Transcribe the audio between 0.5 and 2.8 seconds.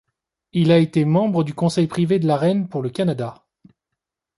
Il a été membre du Conseil privé de la Reine